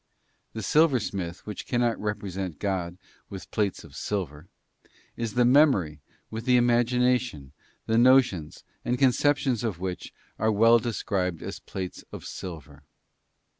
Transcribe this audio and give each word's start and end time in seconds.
The 0.53 0.63
silversmith 0.63 1.45
which 1.45 1.67
cannot 1.67 1.99
represent 2.01 2.57
God 2.57 2.97
with 3.29 3.51
plates 3.51 3.83
of 3.83 3.95
silver, 3.95 4.47
is 5.15 5.35
the 5.35 5.45
memory 5.45 5.99
with 6.31 6.45
the 6.45 6.57
imagination,_ 6.57 7.51
the 7.85 7.99
notions 7.99 8.63
and 8.83 8.97
conceptions 8.97 9.63
of 9.63 9.79
which 9.79 10.11
are 10.39 10.51
well 10.51 10.79
described 10.79 11.43
as 11.43 11.59
| 11.59 11.59
plates 11.69 12.03
of 12.11 12.25
silver. 12.25 12.81